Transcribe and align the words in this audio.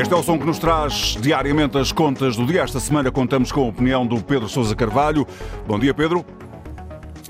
Este 0.00 0.14
é 0.14 0.16
o 0.16 0.22
som 0.22 0.38
que 0.38 0.46
nos 0.46 0.58
traz 0.58 1.18
diariamente 1.20 1.76
as 1.76 1.92
contas 1.92 2.34
do 2.34 2.46
dia. 2.46 2.62
Esta 2.62 2.80
semana 2.80 3.10
contamos 3.10 3.52
com 3.52 3.60
a 3.60 3.68
opinião 3.68 4.06
do 4.06 4.18
Pedro 4.22 4.48
Sousa 4.48 4.74
Carvalho. 4.74 5.26
Bom 5.66 5.78
dia, 5.78 5.92
Pedro. 5.92 6.24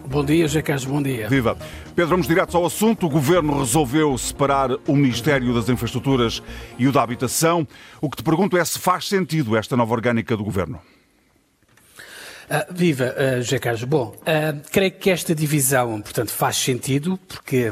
Bom 0.07 0.25
dia, 0.25 0.47
José 0.47 0.63
Carlos, 0.63 0.85
bom 0.85 1.03
dia. 1.03 1.29
Viva. 1.29 1.59
Pedro, 1.97 2.11
vamos 2.11 2.29
direto 2.29 2.57
ao 2.57 2.65
assunto. 2.65 3.07
O 3.07 3.11
Governo 3.11 3.59
resolveu 3.59 4.17
separar 4.17 4.71
o 4.87 4.95
Ministério 4.95 5.53
das 5.53 5.69
Infraestruturas 5.69 6.41
e 6.79 6.87
o 6.87 6.93
da 6.93 7.03
Habitação. 7.03 7.67
O 8.01 8.09
que 8.09 8.19
te 8.19 8.23
pergunto 8.23 8.57
é 8.57 8.65
se 8.65 8.79
faz 8.79 9.09
sentido 9.09 9.57
esta 9.57 9.77
nova 9.77 9.93
orgânica 9.93 10.37
do 10.37 10.45
Governo. 10.45 10.81
Uh, 12.51 12.73
viva, 12.73 13.15
uh, 13.17 13.43
José 13.43 13.61
Carlos. 13.61 13.85
Bom, 13.85 14.15
uh, 14.23 14.61
creio 14.73 14.91
que 14.91 15.09
esta 15.09 15.35
divisão, 15.37 16.01
portanto, 16.01 16.33
faz 16.33 16.57
sentido, 16.57 17.19
porque, 17.29 17.71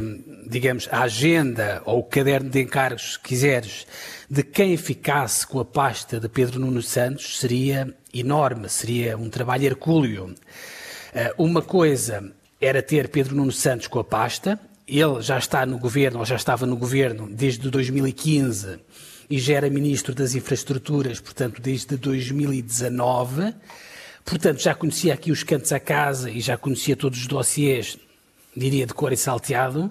digamos, 0.49 0.89
a 0.91 1.03
agenda 1.03 1.83
ou 1.85 2.01
o 2.01 2.05
caderno 2.05 2.49
de 2.51 2.61
encargos, 2.61 3.15
se 3.15 3.21
quiseres, 3.21 3.87
de 4.31 4.43
quem 4.43 4.77
ficasse 4.77 5.47
com 5.47 5.61
a 5.61 5.65
pasta 5.65 6.19
de 6.19 6.29
Pedro 6.29 6.61
Nuno 6.61 6.83
Santos 6.83 7.39
seria 7.39 7.95
enorme, 8.13 8.69
seria 8.69 9.17
um 9.17 9.29
trabalho 9.29 9.67
hercúleo. 9.67 10.35
Uma 11.37 11.63
coisa 11.63 12.33
era 12.61 12.83
ter 12.83 13.09
Pedro 13.09 13.37
Nuno 13.37 13.53
Santos 13.53 13.87
com 13.87 13.99
a 13.99 14.05
pasta, 14.05 14.59
ele 14.87 15.21
já 15.21 15.39
está 15.39 15.67
no 15.67 15.79
governo, 15.79 16.19
ou 16.19 16.25
já 16.25 16.37
estava 16.37 16.65
no 16.65 16.77
governo 16.77 17.29
desde 17.31 17.69
2015 17.71 18.79
e 19.31 19.39
já 19.39 19.55
era 19.55 19.69
ministro 19.69 20.15
das 20.15 20.35
infraestruturas, 20.35 21.21
portanto, 21.21 21.61
desde 21.61 21.97
2019. 21.97 23.55
Portanto, 24.25 24.61
já 24.61 24.75
conhecia 24.75 25.13
aqui 25.13 25.31
os 25.31 25.43
cantos 25.43 25.73
à 25.73 25.81
casa 25.81 26.31
e 26.31 26.41
já 26.41 26.57
conhecia 26.57 26.97
todos 26.97 27.19
os 27.21 27.27
dossiês, 27.27 27.99
diria 28.57 28.87
de 28.87 28.95
cor 28.95 29.13
e 29.13 29.17
salteado. 29.17 29.91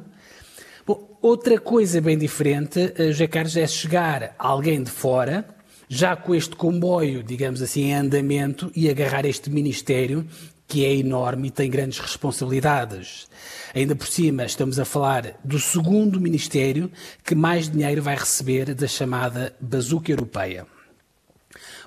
Bom, 0.87 1.19
outra 1.21 1.59
coisa 1.59 1.99
bem 1.99 2.17
diferente, 2.17 2.93
eh, 2.95 3.07
José 3.07 3.27
Carlos, 3.27 3.57
é 3.57 3.67
chegar 3.67 4.33
alguém 4.39 4.81
de 4.81 4.89
fora, 4.89 5.45
já 5.89 6.15
com 6.15 6.33
este 6.33 6.55
comboio, 6.55 7.21
digamos 7.21 7.61
assim, 7.61 7.87
em 7.87 7.95
andamento, 7.95 8.71
e 8.73 8.89
agarrar 8.89 9.25
este 9.25 9.49
Ministério, 9.49 10.25
que 10.65 10.85
é 10.85 10.95
enorme 10.95 11.49
e 11.49 11.51
tem 11.51 11.69
grandes 11.69 11.99
responsabilidades. 11.99 13.27
Ainda 13.75 13.97
por 13.97 14.07
cima, 14.07 14.45
estamos 14.45 14.79
a 14.79 14.85
falar 14.85 15.37
do 15.43 15.59
segundo 15.59 16.21
Ministério 16.21 16.89
que 17.21 17.35
mais 17.35 17.69
dinheiro 17.69 18.01
vai 18.01 18.15
receber 18.15 18.73
da 18.73 18.87
chamada 18.87 19.53
bazuca 19.59 20.09
europeia. 20.09 20.65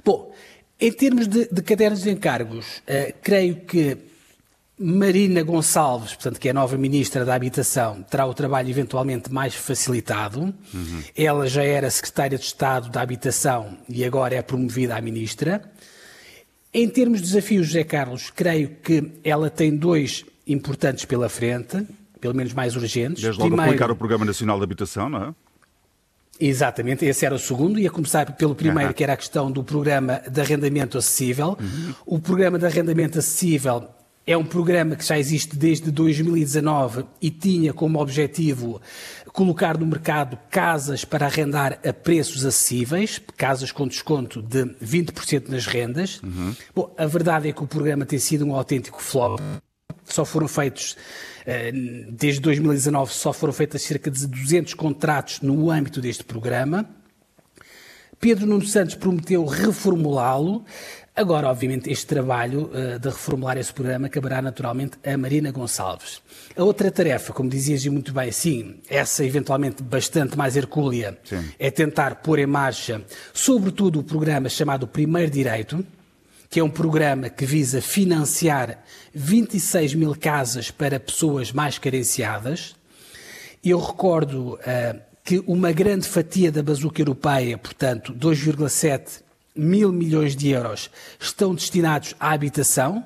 Bom, 0.04 0.30
em 0.78 0.92
termos 0.92 1.26
de, 1.26 1.48
de 1.50 1.62
cadernos 1.62 2.02
de 2.02 2.10
encargos, 2.10 2.78
uh, 2.80 3.14
creio 3.22 3.62
que 3.62 4.09
Marina 4.82 5.42
Gonçalves, 5.42 6.14
portanto, 6.14 6.40
que 6.40 6.48
é 6.48 6.52
a 6.52 6.54
nova 6.54 6.78
Ministra 6.78 7.22
da 7.22 7.34
Habitação, 7.34 8.02
terá 8.02 8.24
o 8.24 8.32
trabalho 8.32 8.70
eventualmente 8.70 9.30
mais 9.30 9.54
facilitado. 9.54 10.40
Uhum. 10.40 11.02
Ela 11.14 11.46
já 11.46 11.62
era 11.62 11.90
Secretária 11.90 12.38
de 12.38 12.44
Estado 12.44 12.88
da 12.88 13.02
Habitação 13.02 13.76
e 13.86 14.02
agora 14.06 14.36
é 14.36 14.40
promovida 14.40 14.96
a 14.96 15.00
Ministra. 15.02 15.62
Em 16.72 16.88
termos 16.88 17.20
de 17.20 17.26
desafios, 17.26 17.66
José 17.66 17.84
Carlos, 17.84 18.30
creio 18.30 18.70
que 18.82 19.12
ela 19.22 19.50
tem 19.50 19.76
dois 19.76 20.24
importantes 20.46 21.04
pela 21.04 21.28
frente, 21.28 21.86
pelo 22.18 22.34
menos 22.34 22.54
mais 22.54 22.74
urgentes. 22.74 23.22
Desde 23.22 23.38
logo 23.38 23.50
Primeiro, 23.50 23.72
aplicar 23.72 23.90
o 23.90 23.96
Programa 23.96 24.24
Nacional 24.24 24.56
de 24.56 24.64
Habitação, 24.64 25.10
não 25.10 25.24
é? 25.24 25.34
Exatamente, 26.40 27.04
esse 27.04 27.26
era 27.26 27.34
o 27.34 27.38
segundo. 27.38 27.78
Ia 27.78 27.90
começar 27.90 28.32
pelo 28.32 28.54
primeiro, 28.54 28.88
uhum. 28.88 28.94
que 28.94 29.04
era 29.04 29.12
a 29.12 29.16
questão 29.16 29.52
do 29.52 29.62
programa 29.62 30.22
de 30.26 30.40
arrendamento 30.40 30.96
acessível. 30.96 31.58
Uhum. 31.60 31.94
O 32.06 32.18
programa 32.18 32.58
de 32.58 32.64
arrendamento 32.64 33.18
acessível 33.18 33.86
é 34.26 34.36
um 34.36 34.44
programa 34.44 34.96
que 34.96 35.04
já 35.04 35.18
existe 35.18 35.56
desde 35.56 35.90
2019 35.90 37.04
e 37.20 37.30
tinha 37.30 37.72
como 37.72 38.00
objetivo 38.00 38.80
colocar 39.32 39.78
no 39.78 39.86
mercado 39.86 40.38
casas 40.50 41.04
para 41.04 41.26
arrendar 41.26 41.78
a 41.86 41.92
preços 41.92 42.44
acessíveis, 42.44 43.20
casas 43.36 43.72
com 43.72 43.88
desconto 43.88 44.42
de 44.42 44.64
20% 44.84 45.48
nas 45.48 45.66
rendas. 45.66 46.20
Uhum. 46.22 46.54
Bom, 46.74 46.94
a 46.98 47.06
verdade 47.06 47.48
é 47.48 47.52
que 47.52 47.62
o 47.62 47.66
programa 47.66 48.04
tem 48.04 48.18
sido 48.18 48.44
um 48.44 48.54
autêntico 48.54 49.02
flop. 49.02 49.40
Só 50.04 50.24
foram 50.24 50.48
feitos 50.48 50.96
eh, 51.46 51.72
desde 52.10 52.40
2019 52.40 53.12
só 53.12 53.32
foram 53.32 53.52
feitas 53.52 53.82
cerca 53.82 54.10
de 54.10 54.26
200 54.26 54.74
contratos 54.74 55.40
no 55.40 55.70
âmbito 55.70 56.00
deste 56.00 56.24
programa. 56.24 56.88
Pedro 58.20 58.46
Nuno 58.46 58.66
Santos 58.66 58.94
prometeu 58.94 59.44
reformulá-lo. 59.46 60.64
Agora, 61.20 61.50
obviamente, 61.50 61.90
este 61.90 62.06
trabalho 62.06 62.70
uh, 62.72 62.98
de 62.98 63.08
reformular 63.10 63.58
esse 63.58 63.70
programa 63.70 64.08
caberá 64.08 64.40
naturalmente 64.40 64.96
a 65.04 65.18
Marina 65.18 65.50
Gonçalves. 65.50 66.22
A 66.56 66.64
outra 66.64 66.90
tarefa, 66.90 67.30
como 67.34 67.50
dizias 67.50 67.84
muito 67.88 68.10
bem, 68.10 68.32
sim, 68.32 68.76
essa 68.88 69.22
eventualmente 69.22 69.82
bastante 69.82 70.34
mais 70.34 70.56
hercúlea, 70.56 71.18
sim. 71.22 71.44
é 71.58 71.70
tentar 71.70 72.22
pôr 72.22 72.38
em 72.38 72.46
marcha, 72.46 73.04
sobretudo, 73.34 73.98
o 73.98 74.02
programa 74.02 74.48
chamado 74.48 74.86
Primeiro 74.86 75.30
Direito, 75.30 75.84
que 76.48 76.58
é 76.58 76.64
um 76.64 76.70
programa 76.70 77.28
que 77.28 77.44
visa 77.44 77.82
financiar 77.82 78.82
26 79.12 79.96
mil 79.96 80.16
casas 80.16 80.70
para 80.70 80.98
pessoas 80.98 81.52
mais 81.52 81.76
carenciadas. 81.76 82.74
Eu 83.62 83.78
recordo 83.78 84.54
uh, 84.54 85.00
que 85.22 85.38
uma 85.46 85.70
grande 85.70 86.08
fatia 86.08 86.50
da 86.50 86.62
bazuca 86.62 87.02
europeia, 87.02 87.58
portanto 87.58 88.14
2,7 88.14 89.28
mil 89.54 89.92
milhões 89.92 90.36
de 90.36 90.48
euros, 90.48 90.90
estão 91.18 91.54
destinados 91.54 92.14
à 92.18 92.32
habitação, 92.32 93.04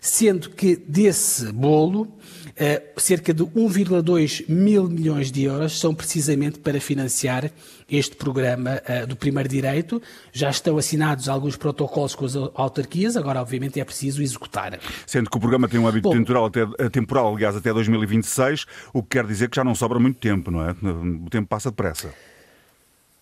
sendo 0.00 0.50
que 0.50 0.76
desse 0.76 1.52
bolo 1.52 2.12
eh, 2.56 2.82
cerca 2.96 3.34
de 3.34 3.42
1,2 3.42 4.44
mil 4.48 4.88
milhões 4.88 5.32
de 5.32 5.42
euros 5.44 5.80
são 5.80 5.94
precisamente 5.94 6.58
para 6.60 6.80
financiar 6.80 7.50
este 7.90 8.14
programa 8.16 8.80
uh, 8.88 9.06
do 9.06 9.16
primeiro 9.16 9.48
direito. 9.48 10.00
Já 10.32 10.50
estão 10.50 10.78
assinados 10.78 11.28
alguns 11.28 11.56
protocolos 11.56 12.14
com 12.14 12.24
as 12.24 12.36
autarquias, 12.36 13.16
agora, 13.16 13.40
obviamente, 13.40 13.80
é 13.80 13.84
preciso 13.84 14.22
executar. 14.22 14.78
Sendo 15.06 15.28
que 15.28 15.36
o 15.36 15.40
programa 15.40 15.68
tem 15.68 15.80
um 15.80 15.88
hábito 15.88 16.08
Bom, 16.08 16.16
temporal, 16.16 16.46
até, 16.46 16.62
eh, 16.78 16.88
temporal, 16.88 17.34
aliás, 17.34 17.56
até 17.56 17.72
2026, 17.72 18.66
o 18.92 19.02
que 19.02 19.10
quer 19.10 19.26
dizer 19.26 19.50
que 19.50 19.56
já 19.56 19.64
não 19.64 19.74
sobra 19.74 19.98
muito 19.98 20.18
tempo, 20.18 20.50
não 20.50 20.62
é? 20.62 20.70
O 20.70 21.28
tempo 21.30 21.48
passa 21.48 21.70
depressa. 21.70 22.14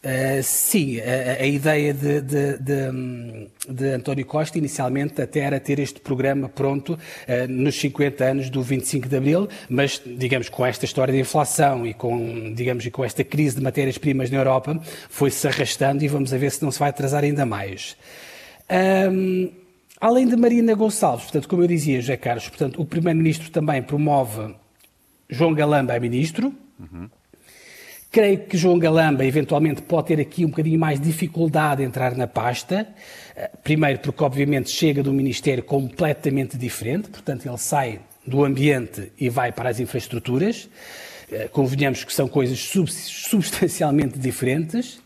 Uh, 0.04 0.42
sim, 0.42 0.98
a, 1.00 1.42
a 1.42 1.46
ideia 1.46 1.94
de, 1.94 2.20
de, 2.20 2.58
de, 2.58 3.48
de, 3.68 3.86
António 3.90 4.26
Costa 4.26 4.58
inicialmente 4.58 5.22
até 5.22 5.38
era 5.38 5.60
ter 5.60 5.78
este 5.78 6.00
programa 6.00 6.48
pronto 6.48 6.94
uh, 6.94 7.48
nos 7.48 7.78
50 7.78 8.24
anos 8.24 8.50
do 8.50 8.64
25 8.64 9.08
de 9.08 9.16
Abril, 9.16 9.48
mas 9.68 10.02
digamos 10.04 10.48
com 10.48 10.66
esta 10.66 10.84
história 10.84 11.14
de 11.14 11.20
inflação 11.20 11.86
e 11.86 11.94
com 11.94 12.52
digamos 12.52 12.84
com 12.88 13.04
esta 13.04 13.22
crise 13.22 13.54
de 13.54 13.62
matérias-primas 13.62 14.28
na 14.28 14.38
Europa 14.38 14.76
foi-se 15.08 15.46
arrastando 15.46 16.02
e 16.02 16.08
vamos 16.08 16.32
a 16.32 16.36
ver 16.36 16.50
se 16.50 16.64
não 16.64 16.72
se 16.72 16.80
vai 16.80 16.90
atrasar 16.90 17.22
ainda 17.22 17.46
mais. 17.46 17.96
Um, 19.08 19.52
além 20.00 20.26
de 20.26 20.34
Marina 20.34 20.74
Gonçalves, 20.74 21.26
portanto, 21.26 21.48
como 21.48 21.62
eu 21.62 21.68
dizia, 21.68 22.00
José 22.00 22.16
Carlos, 22.16 22.48
portanto, 22.48 22.82
o 22.82 22.84
Primeiro-Ministro 22.84 23.52
também 23.52 23.80
promove 23.80 24.52
João 25.30 25.54
Galamba 25.54 25.94
a 25.94 26.00
Ministro. 26.00 26.52
Uhum. 26.80 27.08
Creio 28.12 28.40
que 28.40 28.58
João 28.58 28.78
Galamba 28.78 29.24
eventualmente 29.24 29.80
pode 29.80 30.08
ter 30.08 30.20
aqui 30.20 30.44
um 30.44 30.50
bocadinho 30.50 30.78
mais 30.78 31.00
dificuldade 31.00 31.82
em 31.82 31.86
entrar 31.86 32.14
na 32.14 32.26
pasta. 32.26 32.86
Eh, 33.34 33.50
primeiro, 33.64 34.00
porque 34.00 34.22
obviamente 34.22 34.68
chega 34.68 35.02
de 35.02 35.08
um 35.08 35.14
ministério 35.14 35.62
completamente 35.62 36.58
diferente, 36.58 37.08
portanto, 37.08 37.46
ele 37.46 37.56
sai 37.56 38.00
do 38.26 38.44
ambiente 38.44 39.10
e 39.18 39.30
vai 39.30 39.50
para 39.50 39.70
as 39.70 39.80
infraestruturas. 39.80 40.68
Eh, 41.30 41.48
convenhamos 41.50 42.04
que 42.04 42.12
são 42.12 42.28
coisas 42.28 42.58
substancialmente 42.58 44.18
diferentes. 44.18 45.00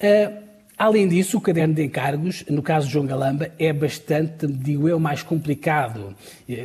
Eh, 0.00 0.32
além 0.76 1.06
disso, 1.06 1.38
o 1.38 1.40
caderno 1.40 1.74
de 1.74 1.84
encargos, 1.84 2.44
no 2.50 2.60
caso 2.60 2.88
de 2.88 2.94
João 2.94 3.06
Galamba, 3.06 3.52
é 3.56 3.72
bastante, 3.72 4.48
digo 4.48 4.88
eu, 4.88 4.98
mais 4.98 5.22
complicado, 5.22 6.12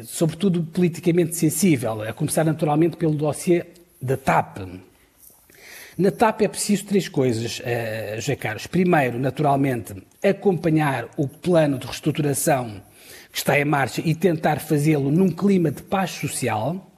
sobretudo 0.05 0.63
politicamente 0.63 1.35
sensível, 1.35 2.01
a 2.01 2.11
começar 2.13 2.43
naturalmente 2.43 2.97
pelo 2.97 3.13
dossiê 3.13 3.63
da 4.01 4.17
TAP. 4.17 4.86
Na 5.97 6.11
TAP 6.11 6.43
é 6.43 6.47
preciso 6.47 6.85
três 6.85 7.09
coisas, 7.09 7.59
uh, 7.59 8.21
José 8.21 8.35
Carlos. 8.35 8.67
Primeiro, 8.67 9.17
naturalmente, 9.17 9.95
acompanhar 10.23 11.07
o 11.17 11.27
plano 11.27 11.79
de 11.79 11.87
reestruturação 11.87 12.83
que 13.31 13.39
está 13.39 13.59
em 13.59 13.65
marcha 13.65 14.03
e 14.05 14.13
tentar 14.13 14.59
fazê-lo 14.59 15.09
num 15.09 15.29
clima 15.29 15.71
de 15.71 15.81
paz 15.81 16.11
social. 16.11 16.91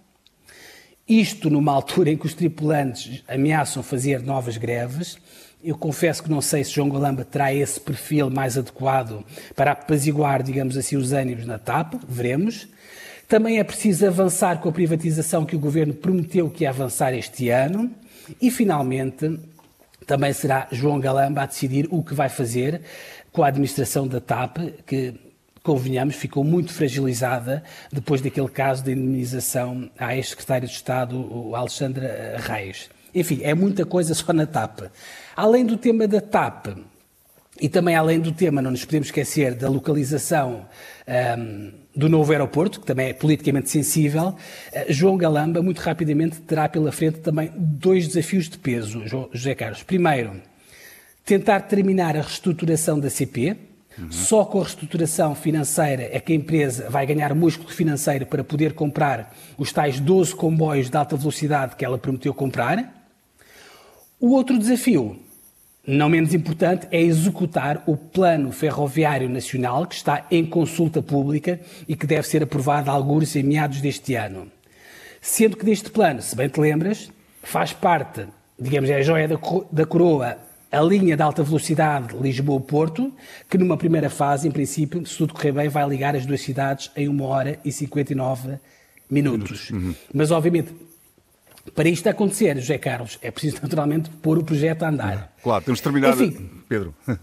Isto 1.07 1.49
numa 1.49 1.71
altura 1.71 2.09
em 2.09 2.17
que 2.17 2.25
os 2.25 2.33
tripulantes 2.33 3.23
ameaçam 3.25 3.81
fazer 3.81 4.21
novas 4.21 4.57
greves. 4.57 5.17
Eu 5.63 5.77
confesso 5.77 6.21
que 6.21 6.29
não 6.29 6.41
sei 6.41 6.65
se 6.65 6.71
João 6.71 6.89
Galamba 6.89 7.23
terá 7.23 7.53
esse 7.53 7.79
perfil 7.79 8.29
mais 8.29 8.57
adequado 8.57 9.23
para 9.55 9.71
apaziguar, 9.71 10.43
digamos 10.43 10.75
assim, 10.75 10.97
os 10.97 11.13
ânimos 11.13 11.45
na 11.45 11.57
TAP, 11.57 11.93
veremos. 12.05 12.67
Também 13.29 13.59
é 13.59 13.63
preciso 13.63 14.07
avançar 14.07 14.59
com 14.59 14.69
a 14.69 14.71
privatização 14.71 15.45
que 15.45 15.55
o 15.55 15.59
Governo 15.59 15.93
prometeu 15.93 16.49
que 16.49 16.63
ia 16.63 16.71
avançar 16.71 17.13
este 17.13 17.49
ano. 17.49 17.91
E, 18.41 18.49
finalmente, 18.49 19.39
também 20.07 20.33
será 20.33 20.67
João 20.71 20.99
Galamba 20.99 21.43
a 21.43 21.45
decidir 21.45 21.87
o 21.91 22.03
que 22.03 22.15
vai 22.15 22.27
fazer 22.27 22.81
com 23.31 23.43
a 23.43 23.47
administração 23.47 24.07
da 24.07 24.19
TAP, 24.19 24.57
que, 24.83 25.13
convenhamos, 25.61 26.15
ficou 26.15 26.43
muito 26.43 26.73
fragilizada 26.73 27.63
depois 27.93 28.19
daquele 28.19 28.49
caso 28.49 28.83
de 28.83 28.93
indemnização 28.93 29.91
à 29.99 30.15
ex-secretária 30.15 30.67
de 30.67 30.73
Estado, 30.73 31.53
Alexandra 31.53 32.35
Reis. 32.39 32.89
Enfim, 33.13 33.41
é 33.43 33.53
muita 33.53 33.85
coisa 33.85 34.15
só 34.15 34.33
na 34.33 34.47
TAP. 34.47 34.89
Além 35.35 35.67
do 35.67 35.77
tema 35.77 36.07
da 36.07 36.19
TAP, 36.19 36.69
E 37.61 37.67
também, 37.67 37.95
além 37.95 38.19
do 38.19 38.31
tema, 38.31 38.61
não 38.61 38.71
nos 38.71 38.85
podemos 38.85 39.09
esquecer 39.09 39.53
da 39.53 39.69
localização 39.69 40.65
um, 41.37 41.71
do 41.93 42.07
novo 42.07 42.31
aeroporto, 42.31 42.79
que 42.79 42.85
também 42.85 43.09
é 43.09 43.13
politicamente 43.13 43.69
sensível. 43.69 44.29
Uh, 44.29 44.85
João 44.87 45.17
Galamba, 45.17 45.61
muito 45.61 45.79
rapidamente, 45.79 46.39
terá 46.41 46.69
pela 46.69 46.91
frente 46.91 47.19
também 47.19 47.51
dois 47.55 48.07
desafios 48.07 48.47
de 48.47 48.57
peso, 48.57 49.03
José 49.33 49.55
Carlos. 49.55 49.83
Primeiro, 49.83 50.41
tentar 51.25 51.61
terminar 51.61 52.15
a 52.15 52.21
reestruturação 52.21 52.99
da 52.99 53.09
CP. 53.09 53.57
Uhum. 53.97 54.11
Só 54.11 54.45
com 54.45 54.59
a 54.59 54.63
reestruturação 54.63 55.35
financeira 55.35 56.07
é 56.13 56.19
que 56.21 56.31
a 56.31 56.35
empresa 56.35 56.89
vai 56.89 57.05
ganhar 57.05 57.35
músculo 57.35 57.69
financeiro 57.69 58.25
para 58.25 58.43
poder 58.43 58.73
comprar 58.73 59.35
os 59.57 59.73
tais 59.73 59.99
12 59.99 60.33
comboios 60.33 60.89
de 60.89 60.95
alta 60.95 61.17
velocidade 61.17 61.75
que 61.75 61.83
ela 61.83 61.97
prometeu 61.97 62.33
comprar. 62.33 62.95
O 64.17 64.31
outro 64.31 64.57
desafio 64.57 65.19
não 65.89 66.07
menos 66.07 66.35
importante, 66.35 66.87
é 66.91 67.01
executar 67.01 67.83
o 67.87 67.97
Plano 67.97 68.51
Ferroviário 68.51 69.27
Nacional, 69.27 69.87
que 69.87 69.95
está 69.95 70.23
em 70.29 70.45
consulta 70.45 71.01
pública 71.01 71.59
e 71.87 71.95
que 71.95 72.05
deve 72.05 72.27
ser 72.27 72.43
aprovado 72.43 72.91
a 72.91 72.93
alguns 72.93 73.35
em 73.35 73.41
meados 73.41 73.81
deste 73.81 74.13
ano. 74.13 74.51
Sendo 75.19 75.57
que 75.57 75.65
deste 75.65 75.89
plano, 75.89 76.21
se 76.21 76.35
bem 76.35 76.47
te 76.47 76.59
lembras, 76.59 77.11
faz 77.41 77.73
parte, 77.73 78.27
digamos, 78.59 78.87
é 78.89 78.97
a 78.97 79.01
joia 79.01 79.27
da 79.27 79.85
coroa, 79.85 80.37
a 80.71 80.81
linha 80.81 81.17
de 81.17 81.23
alta 81.23 81.41
velocidade 81.41 82.15
Lisboa-Porto, 82.15 83.11
que 83.49 83.57
numa 83.57 83.75
primeira 83.75 84.11
fase, 84.11 84.47
em 84.47 84.51
princípio, 84.51 85.03
se 85.07 85.17
tudo 85.17 85.33
correr 85.33 85.51
bem, 85.51 85.69
vai 85.69 85.89
ligar 85.89 86.15
as 86.15 86.23
duas 86.23 86.41
cidades 86.41 86.91
em 86.95 87.09
1 87.09 87.21
hora 87.23 87.59
e 87.65 87.71
59 87.71 88.59
minutos. 89.09 89.71
Uhum. 89.71 89.95
Mas, 90.13 90.29
obviamente, 90.29 90.71
para 91.75 91.89
isto 91.89 92.07
acontecer, 92.07 92.57
José 92.57 92.77
Carlos, 92.77 93.17
é 93.21 93.31
preciso 93.31 93.57
naturalmente 93.63 94.09
pôr 94.09 94.37
o 94.37 94.43
projeto 94.43 94.83
a 94.83 94.89
andar. 94.89 95.33
Claro, 95.43 95.63
temos 95.63 95.79
de 95.79 95.83
terminar, 95.83 96.13
Enfim, 96.13 96.49
Pedro. 96.67 96.93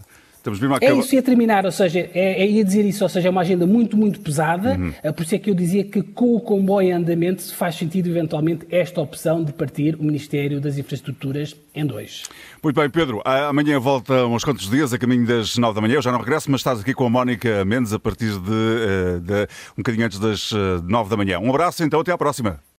Estamos 0.47 0.61
mesmo 0.61 0.75
a 0.75 0.77
acabar. 0.77 0.93
É 0.93 0.99
isso, 0.99 1.13
ia 1.13 1.21
terminar, 1.21 1.65
ou 1.65 1.71
seja, 1.71 1.99
é, 1.99 2.41
é, 2.41 2.47
ia 2.49 2.63
dizer 2.63 2.85
isso, 2.85 3.03
ou 3.03 3.09
seja, 3.09 3.27
é 3.27 3.31
uma 3.31 3.41
agenda 3.41 3.67
muito, 3.67 3.97
muito 3.97 4.21
pesada, 4.21 4.77
uhum. 4.77 4.93
É 5.03 5.11
por 5.11 5.23
isso 5.23 5.35
é 5.35 5.39
que 5.39 5.49
eu 5.49 5.53
dizia 5.53 5.83
que 5.83 6.01
com 6.01 6.35
o 6.35 6.39
comboio 6.39 6.87
em 6.87 6.91
andamento 6.93 7.53
faz 7.53 7.75
sentido 7.75 8.07
eventualmente 8.07 8.65
esta 8.71 9.01
opção 9.01 9.43
de 9.43 9.51
partir 9.51 9.95
o 9.95 10.03
Ministério 10.03 10.61
das 10.61 10.77
Infraestruturas 10.77 11.53
em 11.75 11.85
dois. 11.85 12.23
Muito 12.63 12.79
bem, 12.79 12.89
Pedro, 12.89 13.21
amanhã 13.25 13.77
volta 13.77 14.25
uns 14.25 14.45
quantos 14.45 14.69
dias, 14.69 14.93
a 14.93 14.97
caminho 14.97 15.25
das 15.25 15.57
nove 15.57 15.75
da 15.75 15.81
manhã, 15.81 15.95
eu 15.95 16.01
já 16.01 16.13
não 16.13 16.19
regresso, 16.19 16.49
mas 16.49 16.61
estás 16.61 16.79
aqui 16.79 16.93
com 16.93 17.05
a 17.05 17.09
Mónica 17.09 17.65
Mendes 17.65 17.91
a 17.91 17.99
partir 17.99 18.31
de, 18.39 18.51
eh, 18.51 19.19
de 19.19 19.43
um 19.73 19.77
bocadinho 19.77 20.05
antes 20.05 20.17
das 20.17 20.51
eh, 20.53 20.81
nove 20.85 21.09
da 21.09 21.17
manhã. 21.17 21.39
Um 21.39 21.49
abraço, 21.49 21.83
então, 21.83 21.99
até 21.99 22.11
à 22.11 22.17
próxima. 22.17 22.59